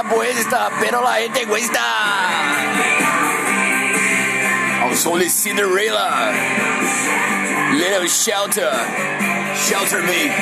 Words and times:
una 0.00 0.10
puesta, 0.10 0.70
pero 0.80 1.02
la 1.02 1.14
gente 1.14 1.46
cuesta. 1.46 1.80
De 5.04 5.28
Cinderella, 5.28 6.32
Little 7.72 8.08
Shelter, 8.08 8.70
Shelter 9.54 10.02
Me. 10.02 10.32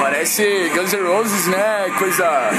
Parece 0.00 0.68
Guns 0.70 0.92
N' 0.92 1.02
Roses, 1.02 1.46
né? 1.48 1.92
Coisa 1.98 2.50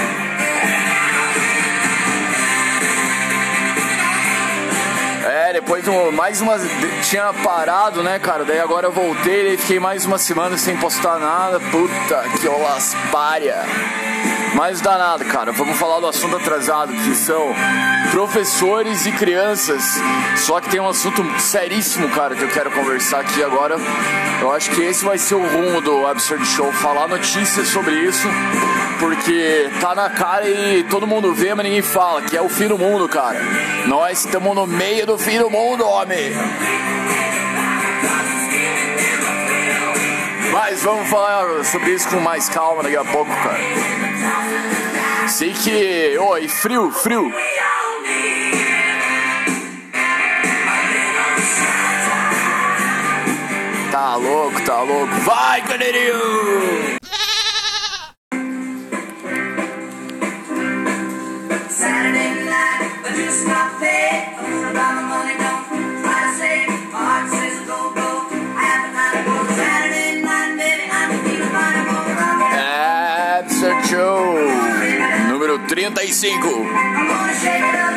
Depois 5.53 5.85
mais 6.13 6.41
uma. 6.41 6.55
Tinha 7.03 7.31
parado, 7.31 8.01
né, 8.01 8.17
cara? 8.17 8.43
Daí 8.43 8.59
agora 8.59 8.87
eu 8.87 8.91
voltei, 8.91 9.43
daí 9.43 9.55
fiquei 9.55 9.79
mais 9.79 10.03
uma 10.03 10.17
semana 10.17 10.57
sem 10.57 10.75
postar 10.77 11.19
nada. 11.19 11.59
Puta 11.59 12.23
que 12.41 12.47
olaspária. 12.47 13.57
Mas 14.55 14.81
danado, 14.81 15.23
cara. 15.25 15.51
Vamos 15.51 15.77
falar 15.77 15.99
do 15.99 16.07
assunto 16.07 16.37
atrasado, 16.37 16.91
que 16.91 17.13
são 17.13 17.53
professores 18.09 19.05
e 19.05 19.11
crianças. 19.11 19.83
Só 20.37 20.59
que 20.59 20.69
tem 20.69 20.79
um 20.79 20.89
assunto 20.89 21.23
seríssimo, 21.39 22.09
cara, 22.09 22.35
que 22.35 22.41
eu 22.41 22.49
quero 22.49 22.71
conversar 22.71 23.19
aqui 23.19 23.43
agora. 23.43 23.75
Eu 24.41 24.51
acho 24.51 24.71
que 24.71 24.81
esse 24.81 25.05
vai 25.05 25.19
ser 25.19 25.35
o 25.35 25.47
rumo 25.47 25.81
do 25.81 26.07
Absurd 26.07 26.43
Show, 26.47 26.71
falar 26.73 27.07
notícias 27.07 27.67
sobre 27.67 27.93
isso, 27.93 28.27
porque 28.99 29.69
tá 29.79 29.95
na 29.95 30.09
cara 30.09 30.47
e 30.47 30.83
todo 30.83 31.07
mundo 31.07 31.33
vê, 31.33 31.53
mas 31.53 31.65
ninguém 31.65 31.81
fala, 31.81 32.21
que 32.21 32.35
é 32.35 32.41
o 32.41 32.49
fim 32.49 32.67
do 32.67 32.77
mundo, 32.77 33.07
cara. 33.07 33.39
Nós 33.87 34.25
estamos 34.25 34.55
no 34.55 34.65
meio 34.65 35.05
do 35.05 35.17
fim 35.17 35.37
do 35.37 35.49
mundo, 35.49 35.85
homem. 35.85 36.31
Mas 40.51 40.83
vamos 40.83 41.09
falar 41.09 41.63
sobre 41.65 41.91
isso 41.91 42.07
com 42.09 42.19
mais 42.19 42.47
calma 42.49 42.83
daqui 42.83 42.95
a 42.95 43.03
pouco, 43.03 43.31
cara. 43.31 43.59
Sei 45.27 45.51
que. 45.51 46.17
Oi, 46.17 46.47
frio, 46.47 46.91
frio. 46.91 47.33
Tá 53.91 54.15
louco, 54.15 54.61
tá 54.61 54.81
louco. 54.81 55.13
Vai, 55.21 55.61
Caneirinho! 55.61 56.82
45. 75.91 76.49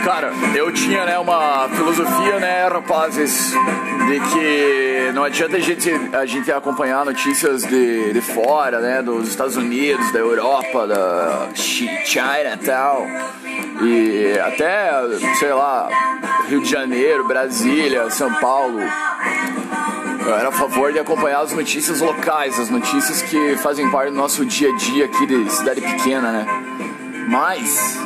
Cara, 0.05 0.33
eu 0.55 0.73
tinha, 0.73 1.05
né, 1.05 1.19
uma 1.19 1.69
filosofia, 1.69 2.39
né, 2.41 2.67
rapazes, 2.67 3.53
de 4.09 4.21
que 4.21 5.13
não 5.15 5.23
adianta 5.23 5.57
a 5.57 5.61
gente, 5.61 5.91
a 6.13 6.27
gente 6.27 6.51
acompanhar 6.51 7.05
notícias 7.05 7.63
de, 7.63 8.13
de 8.13 8.21
fora, 8.21 8.81
né, 8.81 9.03
dos 9.03 9.29
Estados 9.29 9.57
Unidos, 9.57 10.11
da 10.13 10.19
Europa, 10.19 10.87
da 10.87 11.49
China 11.55 12.55
e 12.55 12.65
tal. 12.65 13.07
E 13.83 14.39
até, 14.39 14.91
sei 15.39 15.53
lá, 15.53 15.89
Rio 16.49 16.61
de 16.61 16.71
Janeiro, 16.71 17.27
Brasília, 17.27 18.11
São 18.11 18.33
Paulo. 18.35 18.81
Eu 20.27 20.35
era 20.35 20.49
a 20.49 20.53
favor 20.53 20.93
de 20.93 20.99
acompanhar 20.99 21.41
as 21.41 21.53
notícias 21.53 22.01
locais, 22.01 22.59
as 22.59 22.69
notícias 22.69 23.23
que 23.23 23.57
fazem 23.59 23.89
parte 23.91 24.11
do 24.11 24.17
nosso 24.17 24.45
dia 24.45 24.73
a 24.73 24.77
dia 24.77 25.05
aqui 25.05 25.25
de 25.25 25.49
cidade 25.51 25.81
pequena, 25.81 26.33
né? 26.33 26.66
Mas 27.27 27.99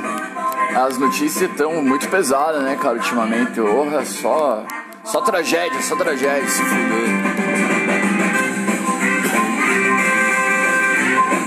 as 0.74 0.98
notícias 0.98 1.50
estão 1.50 1.82
muito 1.82 2.08
pesadas, 2.08 2.62
né, 2.62 2.76
cara, 2.80 2.94
ultimamente. 2.94 3.60
Porra, 3.60 4.04
só, 4.04 4.64
só 5.04 5.20
tragédia, 5.20 5.80
só 5.82 5.94
tragédia, 5.96 6.48
se 6.48 6.62
fuder. 6.62 7.10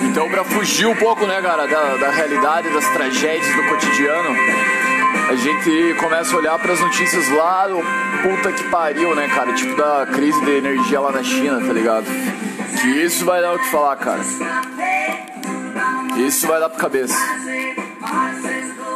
Então, 0.04 0.30
pra 0.30 0.44
fugir 0.44 0.86
um 0.86 0.96
pouco, 0.96 1.26
né, 1.26 1.42
cara, 1.42 1.66
da, 1.66 1.98
da 1.98 2.12
realidade, 2.12 2.70
das 2.70 2.88
tragédias 2.90 3.56
do 3.56 3.64
cotidiano, 3.64 4.30
a 5.30 5.36
gente 5.36 5.96
começa 6.00 6.36
a 6.36 6.38
olhar 6.38 6.60
para 6.60 6.74
as 6.74 6.80
notícias 6.80 7.28
lá 7.30 7.68
do 7.68 7.82
puta 8.22 8.52
que 8.52 8.64
pariu, 8.70 9.16
né, 9.16 9.28
cara? 9.34 9.54
Tipo 9.54 9.76
da 9.76 10.06
crise 10.06 10.40
de 10.46 10.52
energia 10.52 11.00
lá 11.00 11.12
na 11.12 11.24
China, 11.24 11.60
tá 11.60 11.74
ligado? 11.74 12.06
Que 12.80 12.88
isso 12.88 13.26
vai 13.26 13.42
dar 13.42 13.54
o 13.54 13.60
que 13.60 13.72
falar, 13.72 13.96
cara. 13.96 14.22
Isso 16.18 16.48
vai 16.48 16.60
dar 16.60 16.70
pra 16.70 16.80
cabeça. 16.80 17.16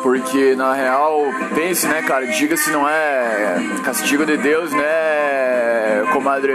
Porque 0.03 0.55
na 0.55 0.73
real, 0.73 1.21
pense, 1.55 1.87
né, 1.87 2.01
cara? 2.01 2.27
Diga 2.27 2.55
se 2.55 2.69
não 2.71 2.87
é 2.87 3.57
castigo 3.83 4.25
de 4.25 4.37
Deus, 4.37 4.71
né, 4.71 6.05
comadre? 6.13 6.53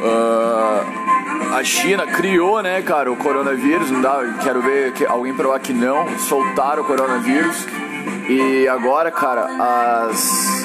Uh, 0.00 1.54
a 1.54 1.64
China 1.64 2.06
criou, 2.06 2.62
né, 2.62 2.82
cara, 2.82 3.10
o 3.10 3.16
coronavírus. 3.16 3.90
Não 3.90 4.02
dá, 4.02 4.20
quero 4.42 4.60
ver 4.60 4.92
que 4.92 5.06
alguém 5.06 5.34
provar 5.34 5.58
que 5.60 5.72
não. 5.72 6.18
Soltaram 6.18 6.82
o 6.82 6.86
coronavírus. 6.86 7.66
E 8.28 8.66
agora, 8.68 9.10
cara, 9.10 9.46
as. 9.58 10.64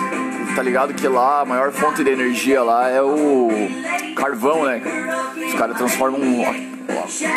Tá 0.55 0.61
ligado 0.61 0.93
que 0.93 1.07
lá 1.07 1.41
a 1.41 1.45
maior 1.45 1.71
fonte 1.71 2.03
de 2.03 2.11
energia 2.11 2.61
lá 2.61 2.89
é 2.89 3.01
o 3.01 3.47
carvão, 4.17 4.65
né? 4.65 4.81
Os 5.47 5.53
caras 5.53 5.77
transformam 5.77 6.19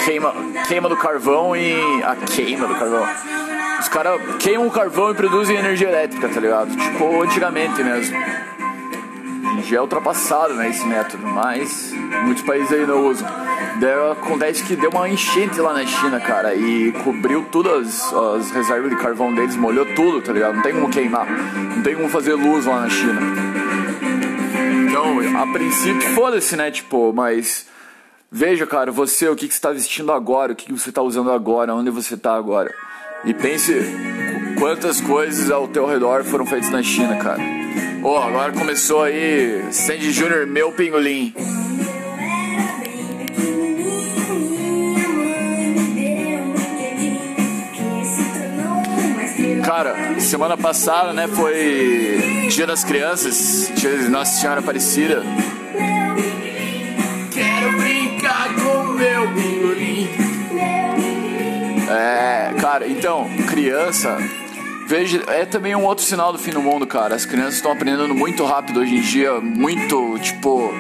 queima, 0.05 0.35
queima 0.67 0.89
do 0.89 0.97
carvão 0.97 1.55
em. 1.55 2.03
A 2.03 2.17
queima 2.17 2.67
do 2.67 2.75
carvão. 2.75 3.07
Os 3.81 3.89
caras 3.89 4.21
queimam 4.39 4.67
o 4.67 4.71
carvão 4.71 5.11
e 5.11 5.15
produzem 5.15 5.57
energia 5.57 5.89
elétrica, 5.89 6.29
tá 6.29 6.41
ligado? 6.41 6.75
Tipo 6.77 7.23
antigamente 7.23 7.83
mesmo. 7.83 8.17
Já 9.65 9.79
é 9.79 9.81
ultrapassado, 9.81 10.55
né, 10.55 10.69
esse 10.69 10.87
método, 10.87 11.27
mas 11.27 11.93
muitos 12.25 12.43
países 12.43 12.71
aí 12.73 12.87
não 12.87 13.07
usam. 13.07 13.27
Daí 13.81 14.13
acontece 14.13 14.63
que 14.63 14.77
deu 14.77 14.91
uma 14.91 15.09
enchente 15.09 15.59
lá 15.61 15.73
na 15.73 15.87
China, 15.87 16.21
cara, 16.21 16.55
e 16.55 16.93
cobriu 17.03 17.47
todas 17.51 18.13
as 18.13 18.51
reservas 18.51 18.91
de 18.91 18.97
carvão 18.97 19.35
deles, 19.35 19.57
molhou 19.57 19.87
tudo, 19.95 20.21
tá 20.21 20.33
ligado? 20.33 20.55
Não 20.57 20.63
tem 20.63 20.73
como 20.73 20.89
queimar, 20.91 21.27
não 21.77 21.83
tem 21.83 21.95
como 21.95 22.09
fazer 22.09 22.35
luz 22.35 22.67
lá 22.67 22.83
na 22.83 22.91
China. 22.91 23.21
Então, 24.87 25.43
a 25.43 25.47
princípio, 25.53 26.15
foda-se, 26.15 26.57
né? 26.57 26.71
Tipo, 26.71 27.13
mas 27.13 27.67
veja, 28.35 28.67
cara, 28.67 28.91
você, 28.91 29.29
o 29.29 29.37
que, 29.37 29.47
que 29.47 29.55
você 29.55 29.61
tá 29.61 29.71
vestindo 29.71 30.11
agora, 30.11 30.53
o 30.53 30.57
que, 30.57 30.67
que 30.67 30.73
você 30.73 30.91
tá 30.91 31.01
usando 31.01 31.31
agora, 31.31 31.73
onde 31.73 31.89
você 31.89 32.17
tá 32.17 32.35
agora. 32.35 32.75
E 33.25 33.33
pense 33.33 33.73
quantas 34.59 35.01
coisas 35.01 35.53
ao 35.53 35.69
teu 35.69 35.87
redor 35.87 36.25
foram 36.25 36.45
feitas 36.45 36.69
na 36.69 36.83
China, 36.83 37.17
cara. 37.17 37.41
Oh, 38.03 38.17
agora 38.17 38.53
começou 38.53 39.05
aí 39.05 39.73
Sandy 39.73 40.13
Jr. 40.13 40.49
Meu 40.49 40.73
Pingolim. 40.73 41.33
Cara, 49.65 50.21
semana 50.21 50.57
passada, 50.57 51.13
né, 51.13 51.29
foi 51.29 52.49
Dia 52.51 52.67
das 52.67 52.83
Crianças, 52.83 53.71
Dia 53.77 53.97
de 53.97 54.09
Nossa 54.09 54.41
Senhora 54.41 54.59
Aparecida. 54.61 55.23
É, 61.91 62.55
cara, 62.61 62.89
então, 62.89 63.29
criança, 63.49 64.17
veja, 64.87 65.23
é 65.29 65.45
também 65.45 65.75
um 65.75 65.85
outro 65.85 66.05
sinal 66.05 66.33
do 66.33 66.39
fim 66.39 66.51
do 66.51 66.61
mundo, 66.63 66.87
cara. 66.87 67.15
As 67.15 67.25
crianças 67.25 67.55
estão 67.55 67.73
aprendendo 67.73 68.15
muito 68.15 68.45
rápido 68.45 68.81
hoje 68.81 68.97
em 68.97 69.01
dia, 69.01 69.41
muito, 69.41 70.19
tipo, 70.19 70.73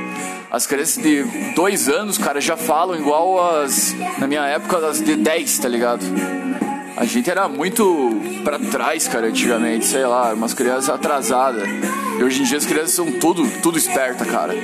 as 0.50 0.66
crianças 0.66 1.02
de 1.02 1.24
dois 1.54 1.88
anos, 1.88 2.16
cara, 2.16 2.40
já 2.40 2.56
falam 2.56 2.96
igual 2.96 3.60
as, 3.62 3.94
na 4.18 4.26
minha 4.26 4.46
época, 4.46 4.78
as 4.86 5.02
de 5.02 5.16
10, 5.16 5.58
tá 5.58 5.68
ligado? 5.68 6.04
A 6.96 7.04
gente 7.04 7.28
era 7.28 7.48
muito 7.48 8.20
pra 8.44 8.58
trás, 8.58 9.08
cara, 9.08 9.26
antigamente, 9.26 9.84
sei 9.84 10.06
lá, 10.06 10.32
umas 10.32 10.54
crianças 10.54 10.88
atrasadas. 10.88 11.68
E 12.18 12.22
hoje 12.22 12.42
em 12.42 12.44
dia 12.44 12.56
as 12.56 12.64
crianças 12.64 12.92
são 12.92 13.10
tudo, 13.18 13.42
tudo 13.60 13.76
esperta, 13.76 14.24
cara. 14.24 14.54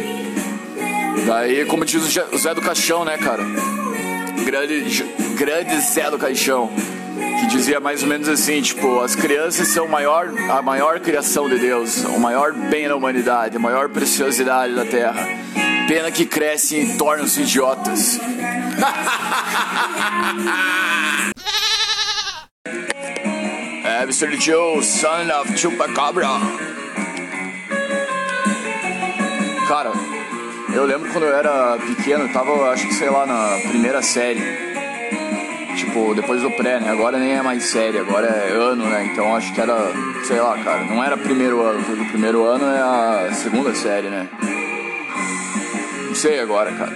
Daí, 1.27 1.65
como 1.67 1.85
diz 1.85 2.17
o 2.33 2.39
Zé 2.39 2.55
do 2.55 2.63
Caixão, 2.63 3.05
né, 3.05 3.19
cara? 3.19 3.43
Grande, 4.45 5.05
grande 5.37 5.81
Zé 5.81 6.11
do 6.11 6.19
Caixão. 6.19 6.71
Que 7.41 7.47
dizia 7.47 7.81
mais 7.81 8.03
ou 8.03 8.09
menos 8.09 8.29
assim, 8.29 8.61
tipo, 8.61 9.01
as 9.01 9.15
crianças 9.15 9.69
são 9.69 9.89
maior, 9.89 10.29
a 10.51 10.63
maior 10.63 11.01
criação 11.01 11.49
de 11.49 11.59
Deus, 11.59 12.05
o 12.05 12.19
maior 12.19 12.53
bem 12.53 12.89
da 12.89 12.97
humanidade, 12.97 13.57
a 13.57 13.61
maior 13.61 13.89
preciosidade 13.89 14.75
da 14.75 14.85
terra. 14.85 15.27
Pena 15.89 16.11
que 16.11 16.27
crescem 16.27 16.83
e 16.83 16.99
tornam-se 16.99 17.43
idiotas. 17.43 18.21
É, 24.01 24.05
Mr. 24.05 24.41
Joe, 24.41 24.83
son 24.83 25.31
of 25.31 25.59
Chupacabra. 25.59 26.27
Cara, 29.69 29.93
eu 30.75 30.85
lembro 30.85 31.11
quando 31.13 31.25
eu 31.25 31.35
era 31.35 31.77
pequeno, 31.79 32.25
eu 32.25 32.33
tava, 32.33 32.71
acho 32.71 32.87
que 32.87 32.95
sei 32.95 33.11
lá, 33.11 33.27
na 33.27 33.69
primeira 33.69 34.03
série. 34.03 34.41
tipo, 35.77 36.15
depois 36.15 36.43
do 36.43 36.51
pré, 36.51 36.79
né? 36.81 36.91
Agora 36.91 37.19
nem 37.19 37.33
é 37.33 37.43
mais 37.43 37.65
série, 37.65 37.99
agora 37.99 38.27
é 38.27 38.53
ano, 38.53 38.85
né? 38.85 39.11
Então 39.13 39.35
acho 39.35 39.53
que 39.53 39.61
era, 39.61 39.77
sei 40.25 40.41
lá, 40.41 40.57
cara, 40.59 40.85
não 40.85 41.03
era 41.03 41.17
primeiro 41.17 41.61
ano, 41.63 41.83
porque 41.85 42.03
o 42.03 42.07
primeiro 42.07 42.45
ano 42.45 42.65
é 42.67 42.81
a 42.81 43.33
segunda 43.33 43.75
série, 43.75 44.09
né? 44.09 44.29
Não 46.09 46.15
sei 46.15 46.41
agora, 46.41 46.73
cara. 46.73 46.93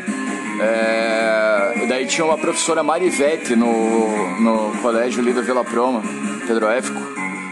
É... 0.61 1.87
Daí 1.89 2.07
tinha 2.07 2.25
uma 2.25 2.39
professora 2.39 2.83
Marivete 2.83 3.55
no, 3.57 4.41
no 4.41 4.73
colégio 4.81 5.21
ali 5.21 5.33
da 5.33 5.43
Vila 5.43 5.65
Proma, 5.65 6.03
Pedro 6.47 6.69
Éfico. 6.69 7.01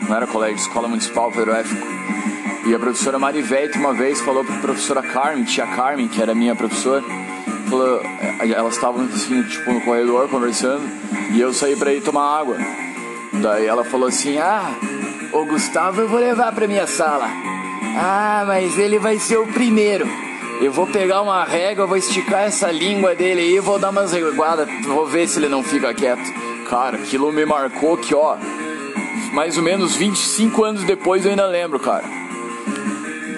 Não 0.09 0.17
era 0.17 0.27
colégio, 0.27 0.57
escola 0.57 0.89
municipal 0.89 1.31
Pedro 1.31 1.53
Éfico. 1.53 1.87
E 2.65 2.75
a 2.75 2.79
professora 2.79 3.19
Marivete 3.19 3.77
uma 3.77 3.93
vez 3.93 4.21
falou 4.21 4.45
pra 4.45 4.57
professora 4.59 5.03
Carmen, 5.03 5.45
tia 5.45 5.67
Carmen, 5.67 6.07
que 6.07 6.23
era 6.23 6.33
minha 6.33 6.55
professora, 6.55 7.03
falou, 7.69 8.01
é, 8.01 8.51
elas 8.51 8.75
estavam 8.75 9.05
assim, 9.05 9.43
tipo, 9.43 9.73
no 9.73 9.81
corredor 9.81 10.29
conversando, 10.29 10.83
e 11.33 11.41
eu 11.41 11.53
saí 11.53 11.75
pra 11.75 11.93
ir 11.93 12.03
tomar 12.03 12.39
água. 12.39 12.57
Daí 13.33 13.67
ela 13.67 13.83
falou 13.85 14.09
assim, 14.09 14.39
ah, 14.39 14.71
o 15.33 15.45
Gustavo 15.45 16.03
eu 16.03 16.09
vou 16.09 16.21
levar 16.21 16.53
pra 16.53 16.69
minha 16.69 16.87
sala. 16.87 17.27
Ah, 17.97 18.45
mas 18.47 18.79
ele 18.79 18.99
vai 18.99 19.19
ser 19.19 19.39
o 19.39 19.47
primeiro. 19.47 20.07
Eu 20.61 20.71
vou 20.71 20.87
pegar 20.87 21.21
uma 21.21 21.43
régua, 21.45 21.87
vou 21.87 21.97
esticar 21.97 22.43
essa 22.43 22.71
língua 22.71 23.15
dele 23.17 23.41
aí, 23.41 23.59
vou 23.59 23.79
dar 23.79 23.91
umas 23.91 24.13
reguadas, 24.13 24.69
vou 24.87 25.05
ver 25.05 25.27
se 25.27 25.41
ele 25.41 25.49
não 25.49 25.65
fica 25.65 25.93
quieto. 25.93 26.23
Cara, 26.71 26.97
aquilo 26.97 27.33
me 27.33 27.45
marcou 27.45 27.97
que, 27.97 28.15
ó, 28.15 28.37
mais 29.33 29.57
ou 29.57 29.65
menos 29.65 29.97
25 29.97 30.63
anos 30.63 30.85
depois 30.85 31.25
eu 31.25 31.33
ainda 31.33 31.47
lembro, 31.47 31.81
cara. 31.81 32.22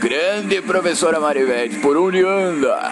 Grande 0.04 0.60
professora 0.60 1.18
Marivete, 1.18 1.78
por 1.78 1.96
onde 1.96 2.22
anda? 2.22 2.90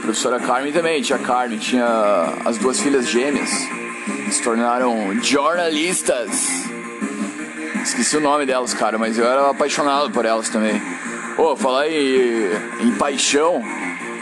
Professora 0.00 0.40
Carmen 0.40 0.72
também, 0.72 1.00
tia 1.00 1.16
Carmen, 1.16 1.60
tinha 1.60 2.24
as 2.44 2.58
duas 2.58 2.80
filhas 2.80 3.08
gêmeas, 3.08 3.48
se 4.28 4.42
tornaram 4.42 5.14
jornalistas. 5.22 6.48
Esqueci 7.84 8.16
o 8.16 8.20
nome 8.20 8.44
delas, 8.44 8.74
cara, 8.74 8.98
mas 8.98 9.16
eu 9.16 9.24
era 9.24 9.48
apaixonado 9.48 10.10
por 10.10 10.24
elas 10.24 10.48
também. 10.48 10.82
Pô, 11.36 11.54
falar 11.54 11.88
em, 11.88 12.50
em 12.80 12.90
paixão, 12.98 13.62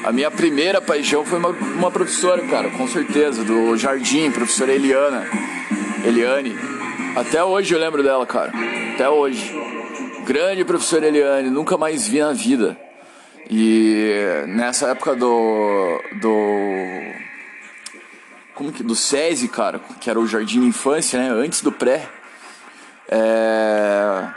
a 0.05 0.13
minha 0.13 0.31
primeira 0.31 0.83
paixão 0.83 1.25
foi 1.25 1.39
uma, 1.39 1.49
uma 1.49 1.91
professora, 1.91 2.43
cara, 2.43 2.69
com 2.69 2.87
certeza, 2.89 3.43
do 3.43 3.75
Jardim, 3.79 4.31
professora 4.31 4.71
Eliana. 4.71 5.27
Eliane. 6.05 6.55
Até 7.17 7.43
hoje 7.43 7.73
eu 7.73 7.81
lembro 7.81 8.03
dela, 8.03 8.27
cara. 8.27 8.53
Até 8.93 9.09
hoje. 9.09 9.80
Grande 10.31 10.65
professora 10.65 11.09
Eliane, 11.09 11.51
nunca 11.51 11.77
mais 11.77 12.07
vi 12.07 12.21
na 12.21 12.33
vida. 12.33 12.79
E 13.51 14.15
nessa 14.47 14.91
época 14.91 15.17
do. 15.17 16.01
do. 16.21 16.39
Como 18.55 18.71
que. 18.71 18.85
do 18.85 18.95
SESI, 18.95 19.49
cara, 19.49 19.81
que 20.01 20.09
era 20.09 20.21
o 20.21 20.29
Jardim 20.29 20.61
de 20.61 20.69
Infância, 20.69 21.19
né? 21.19 21.31
Antes 21.31 21.63
do 21.63 21.73
pré. 21.73 22.09
É, 23.09 24.29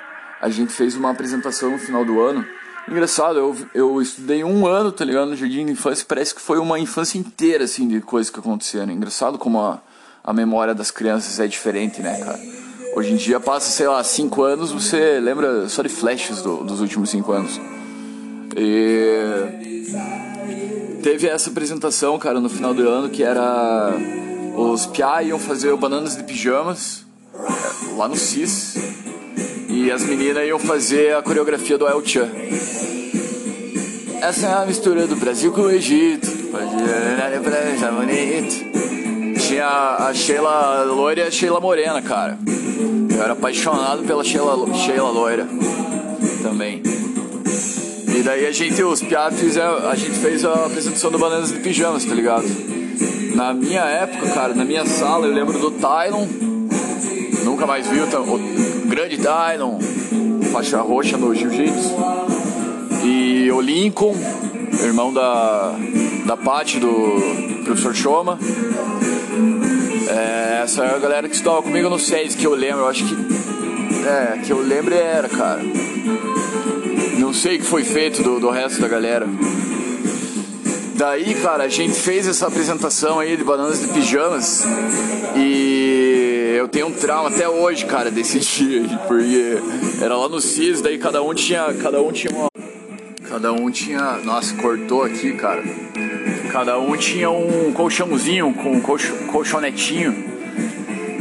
a 0.42 0.50
gente 0.50 0.74
fez 0.74 0.96
uma 0.96 1.12
apresentação 1.12 1.70
no 1.70 1.78
final 1.78 2.04
do 2.04 2.20
ano 2.20 2.44
Engraçado, 2.90 3.38
eu, 3.38 3.56
eu 3.76 4.02
estudei 4.02 4.44
um 4.44 4.66
ano, 4.66 4.92
tá 4.92 5.06
ligado, 5.06 5.30
no 5.30 5.36
jardim 5.36 5.64
de 5.68 5.74
infância, 5.74 6.04
parece 6.10 6.34
que 6.34 6.42
foi 6.42 6.58
uma 6.58 6.80
infância 6.80 7.20
inteira, 7.20 7.66
assim, 7.66 7.88
de 7.88 8.02
coisas 8.02 8.32
que 8.32 8.40
aconteceram. 8.40 8.92
Engraçado 8.92 9.38
como 9.38 9.60
a, 9.62 9.80
a 10.24 10.34
memória 10.34 10.74
das 10.74 10.90
crianças 10.90 11.40
é 11.40 11.46
diferente, 11.46 12.02
né, 12.02 12.20
cara? 12.20 12.63
Hoje 12.96 13.12
em 13.12 13.16
dia 13.16 13.40
passa, 13.40 13.72
sei 13.72 13.88
lá, 13.88 14.04
cinco 14.04 14.44
anos, 14.44 14.72
você 14.72 15.20
lembra 15.20 15.68
só 15.68 15.82
de 15.82 15.90
flashes 15.90 16.44
do, 16.44 16.58
dos 16.64 16.80
últimos 16.80 17.10
cinco 17.10 17.32
anos. 17.32 17.60
E 18.56 19.10
teve 21.02 21.28
essa 21.28 21.50
apresentação, 21.50 22.20
cara, 22.20 22.40
no 22.40 22.50
final 22.50 22.72
do 22.72 22.88
ano, 22.88 23.10
que 23.10 23.24
era 23.24 23.92
os 24.56 24.86
Pia 24.86 25.24
iam 25.24 25.40
fazer 25.40 25.72
o 25.72 25.78
Bananas 25.78 26.16
de 26.16 26.24
Pijamas, 26.24 27.04
é, 27.34 27.96
lá 27.98 28.08
no 28.08 28.16
CIS, 28.16 28.76
e 29.68 29.90
as 29.92 30.04
meninas 30.04 30.48
iam 30.48 30.60
fazer 30.60 31.16
a 31.16 31.24
coreografia 31.24 31.80
do 31.80 31.88
El 31.88 32.06
Chan. 32.06 32.30
Essa 34.22 34.46
é 34.46 34.54
a 34.54 34.66
mistura 34.68 35.08
do 35.08 35.16
Brasil 35.16 35.52
com 35.52 35.62
o 35.62 35.72
Egito. 35.72 36.28
Tinha 39.40 39.98
a 39.98 40.14
Sheila 40.14 40.84
loira 40.84 41.22
e 41.22 41.28
a 41.28 41.32
Sheila 41.32 41.60
morena, 41.60 42.00
cara. 42.02 42.38
Eu 43.10 43.22
era 43.22 43.34
apaixonado 43.34 44.04
pela 44.04 44.24
Sheila, 44.24 44.74
Sheila 44.74 45.10
loira 45.10 45.48
também. 46.42 46.82
E 48.16 48.22
daí 48.22 48.46
a 48.46 48.52
gente, 48.52 48.82
os 48.84 49.02
piatos, 49.02 49.58
a 49.58 49.96
gente 49.96 50.18
fez 50.20 50.46
a 50.46 50.66
apresentação 50.66 51.12
do 51.12 51.18
Bananas 51.18 51.52
de 51.52 51.60
Pijamas, 51.60 52.06
tá 52.06 52.14
ligado? 52.14 52.46
Na 53.36 53.54
minha 53.54 53.82
época, 53.82 54.30
cara, 54.30 54.54
na 54.54 54.64
minha 54.64 54.86
sala, 54.86 55.26
eu 55.26 55.34
lembro 55.34 55.58
do 55.58 55.72
Tylon. 55.72 56.28
Nunca 57.44 57.66
mais 57.66 57.88
viu, 57.88 58.06
tá? 58.08 58.20
grande 58.86 59.18
Dylon, 59.18 59.80
faixa 60.52 60.80
roxa 60.82 61.18
no 61.18 61.34
Jiu-Jitsu. 61.34 61.96
E 63.04 63.52
o 63.52 63.60
Lincoln, 63.60 64.16
irmão 64.84 65.12
da, 65.12 65.76
da 66.26 66.38
Paty, 66.38 66.80
do 66.80 67.64
professor 67.66 67.96
Choma. 67.96 68.38
Essa 70.64 70.86
é 70.86 70.96
a 70.96 70.98
galera 70.98 71.28
que 71.28 71.36
estava 71.36 71.62
comigo 71.62 71.90
no 71.90 72.00
6, 72.00 72.36
que 72.36 72.48
eu 72.48 72.56
lembro, 72.56 72.84
eu 72.84 72.88
acho 72.88 73.04
que. 73.04 73.16
É, 74.08 74.38
que 74.46 74.50
eu 74.50 74.62
lembro 74.62 74.96
era, 74.96 75.28
cara. 75.28 75.62
Não 77.20 77.34
sei 77.34 77.58
o 77.58 77.60
que 77.60 77.66
foi 77.66 77.84
feito 77.84 78.24
do, 78.24 78.40
do 78.40 78.50
resto 78.50 78.80
da 78.80 78.88
galera. 78.88 79.28
Daí, 80.96 81.36
cara, 81.36 81.66
a 81.66 81.68
gente 81.68 81.92
fez 81.92 82.30
essa 82.30 82.48
apresentação 82.48 83.20
aí 83.20 83.36
de 83.36 83.44
bananas 83.44 83.82
de 83.82 83.90
pijamas 83.90 84.64
e 85.36 86.56
eu 86.58 86.70
tenho 86.70 86.88
um 86.88 86.94
trauma 86.94 87.28
até 87.28 87.50
hoje, 87.50 87.86
cara, 87.86 88.10
desse 88.10 88.40
dia, 88.64 88.84
porque 89.06 89.58
era 90.02 90.16
lá 90.16 90.30
no 90.30 90.40
CIS, 90.40 90.80
daí 90.80 90.98
cada 90.98 91.22
um 91.22 91.34
tinha, 91.34 91.74
cada 91.74 92.02
um 92.02 92.10
tinha 92.10 92.34
uma, 92.34 92.48
cada 93.28 93.52
um 93.52 93.70
tinha, 93.70 94.20
nossa, 94.24 94.56
cortou 94.56 95.04
aqui, 95.04 95.34
cara. 95.34 95.62
Cada 96.54 96.80
um 96.80 96.96
tinha 96.96 97.30
um 97.30 97.74
colchãozinho 97.74 98.54
com 98.54 98.78
um 98.78 98.82
colchonetinho. 99.28 100.33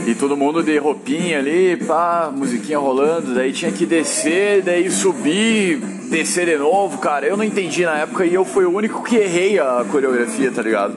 E 0.07 0.15
todo 0.17 0.37
mundo 0.37 0.63
de 0.63 0.77
roupinha 0.79 1.39
ali, 1.39 1.77
pá, 1.77 2.31
musiquinha 2.35 2.79
rolando, 2.79 3.35
daí 3.35 3.53
tinha 3.53 3.71
que 3.71 3.87
descer, 3.87 4.61
daí 4.61 4.91
subir, 4.91 5.79
descer 6.11 6.47
de 6.47 6.57
novo, 6.57 6.99
cara. 6.99 7.25
Eu 7.25 7.37
não 7.37 7.45
entendi 7.45 7.85
na 7.85 7.99
época 7.99 8.27
e 8.27 8.35
eu 8.35 8.45
fui 8.45 8.65
o 8.65 8.75
único 8.75 9.03
que 9.05 9.17
errei 9.17 9.61
a 9.61 9.85
coreografia, 9.89 10.51
tá 10.51 10.61
ligado? 10.61 10.97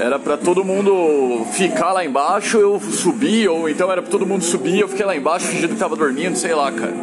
Era 0.00 0.18
pra 0.18 0.36
todo 0.36 0.64
mundo 0.64 1.46
ficar 1.52 1.92
lá 1.92 2.04
embaixo, 2.04 2.58
eu 2.58 2.80
subi, 2.80 3.46
ou 3.48 3.68
então 3.68 3.90
era 3.90 4.02
pra 4.02 4.10
todo 4.10 4.26
mundo 4.26 4.42
subir, 4.42 4.80
eu 4.80 4.88
fiquei 4.88 5.06
lá 5.06 5.16
embaixo 5.16 5.46
fingindo 5.46 5.74
que 5.74 5.76
tava 5.80 5.94
dormindo, 5.94 6.36
sei 6.36 6.54
lá, 6.54 6.72
cara. 6.72 6.94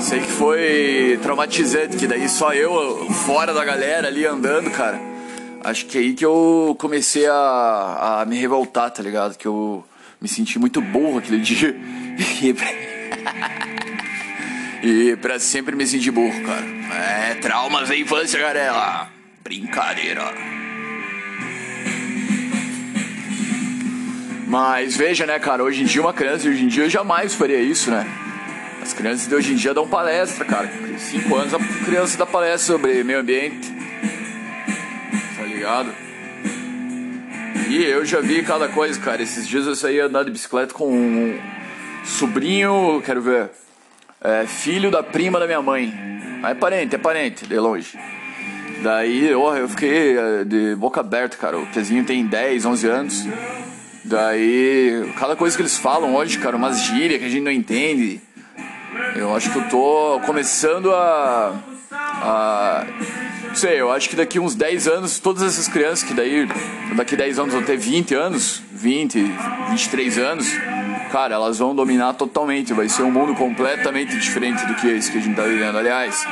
Sei 0.00 0.20
que 0.20 0.30
foi 0.30 1.18
traumatizante, 1.22 1.98
que 1.98 2.06
daí 2.06 2.26
só 2.28 2.54
eu 2.54 3.06
fora 3.26 3.52
da 3.52 3.64
galera 3.64 4.08
ali 4.08 4.24
andando, 4.24 4.70
cara. 4.70 4.98
Acho 5.62 5.84
que 5.84 5.98
é 5.98 6.00
aí 6.00 6.14
que 6.14 6.24
eu 6.24 6.74
comecei 6.78 7.26
a, 7.26 8.20
a 8.22 8.24
me 8.26 8.36
revoltar, 8.36 8.90
tá 8.90 9.02
ligado? 9.02 9.36
Que 9.36 9.46
eu 9.46 9.84
me 10.20 10.28
senti 10.28 10.58
muito 10.58 10.80
burro 10.80 11.18
aquele 11.18 11.38
dia. 11.38 11.74
e 14.82 15.16
pra 15.16 15.38
sempre 15.40 15.74
me 15.74 15.86
sentir 15.86 16.10
burro, 16.10 16.42
cara. 16.42 16.66
É, 16.92 17.34
traumas 17.36 17.88
da 17.88 17.96
infância, 17.96 18.38
garela. 18.38 19.10
Brincadeira. 19.42 20.34
Mas 24.46 24.96
veja, 24.96 25.24
né, 25.26 25.38
cara, 25.38 25.62
hoje 25.62 25.82
em 25.82 25.84
dia 25.86 26.02
uma 26.02 26.12
criança, 26.12 26.48
hoje 26.48 26.64
em 26.64 26.66
dia 26.66 26.84
eu 26.84 26.90
jamais 26.90 27.34
faria 27.34 27.60
isso, 27.60 27.90
né? 27.90 28.04
As 28.82 28.92
crianças 28.92 29.28
de 29.28 29.34
hoje 29.34 29.52
em 29.52 29.56
dia 29.56 29.72
dão 29.72 29.88
palestra, 29.88 30.44
cara. 30.44 30.68
Cinco 30.98 31.36
anos 31.36 31.54
a 31.54 31.58
criança 31.84 32.18
dá 32.18 32.26
palestra 32.26 32.74
sobre 32.74 33.04
meio 33.04 33.20
ambiente. 33.20 33.72
Tá 35.36 35.44
ligado? 35.44 36.09
E 37.70 37.84
eu 37.84 38.04
já 38.04 38.20
vi 38.20 38.42
cada 38.42 38.66
coisa, 38.66 38.98
cara. 38.98 39.22
Esses 39.22 39.46
dias 39.46 39.64
eu 39.64 39.76
saí 39.76 40.00
andar 40.00 40.24
de 40.24 40.32
bicicleta 40.32 40.74
com 40.74 40.92
um 40.92 41.38
sobrinho, 42.04 43.00
quero 43.06 43.22
ver, 43.22 43.48
é, 44.20 44.44
filho 44.44 44.90
da 44.90 45.04
prima 45.04 45.38
da 45.38 45.46
minha 45.46 45.62
mãe. 45.62 45.94
É 46.42 46.52
parente, 46.52 46.96
é 46.96 46.98
parente, 46.98 47.46
de 47.46 47.56
longe. 47.56 47.96
Daí 48.82 49.32
oh, 49.36 49.54
eu 49.54 49.68
fiquei 49.68 50.18
é, 50.18 50.42
de 50.42 50.74
boca 50.74 50.98
aberta, 50.98 51.36
cara. 51.36 51.60
O 51.60 51.66
pezinho 51.68 52.04
tem 52.04 52.26
10, 52.26 52.66
11 52.66 52.88
anos. 52.88 53.24
Daí, 54.04 55.08
cada 55.16 55.36
coisa 55.36 55.54
que 55.54 55.62
eles 55.62 55.78
falam 55.78 56.16
hoje, 56.16 56.38
cara, 56.38 56.56
umas 56.56 56.82
gírias 56.82 57.20
que 57.20 57.26
a 57.26 57.28
gente 57.28 57.44
não 57.44 57.52
entende. 57.52 58.20
Eu 59.14 59.32
acho 59.36 59.48
que 59.48 59.58
eu 59.58 59.68
tô 59.68 60.20
começando 60.26 60.92
a. 60.92 61.54
a 61.92 62.86
não 63.50 63.56
sei, 63.56 63.80
eu 63.80 63.90
acho 63.90 64.08
que 64.08 64.14
daqui 64.14 64.38
uns 64.38 64.54
10 64.54 64.86
anos, 64.86 65.18
todas 65.18 65.42
essas 65.42 65.66
crianças 65.66 66.04
que 66.04 66.14
daí, 66.14 66.48
daqui 66.94 67.16
10 67.16 67.40
anos 67.40 67.52
vão 67.52 67.62
ter 67.64 67.76
20 67.76 68.14
anos, 68.14 68.62
20, 68.72 69.20
23 69.70 70.18
anos, 70.18 70.46
cara, 71.10 71.34
elas 71.34 71.58
vão 71.58 71.74
dominar 71.74 72.14
totalmente. 72.14 72.72
Vai 72.72 72.88
ser 72.88 73.02
um 73.02 73.10
mundo 73.10 73.34
completamente 73.34 74.16
diferente 74.16 74.64
do 74.66 74.74
que 74.74 74.86
esse 74.86 75.10
que 75.10 75.18
a 75.18 75.20
gente 75.20 75.34
tá 75.34 75.42
vivendo. 75.42 75.76
Aliás, 75.76 76.24